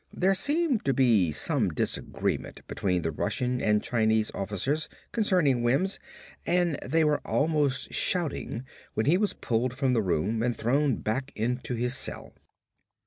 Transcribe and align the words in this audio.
There 0.11 0.33
seemed 0.33 0.83
to 0.85 0.95
be 0.95 1.29
some 1.31 1.69
disagreement 1.69 2.61
between 2.67 3.03
the 3.03 3.11
Russian 3.11 3.61
and 3.61 3.83
Chinese 3.83 4.31
officers 4.33 4.89
concerning 5.11 5.61
Wims 5.61 5.99
and 6.43 6.79
they 6.83 7.03
were 7.03 7.19
almost 7.19 7.93
shouting 7.93 8.65
when 8.95 9.05
he 9.05 9.19
was 9.19 9.33
pulled 9.33 9.77
from 9.77 9.93
the 9.93 10.01
room 10.01 10.41
and 10.41 10.55
thrown 10.57 10.95
back 10.95 11.31
into 11.35 11.75
his 11.75 11.95
cell. 11.95 12.33